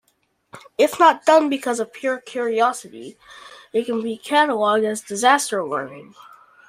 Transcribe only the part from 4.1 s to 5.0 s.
cataloged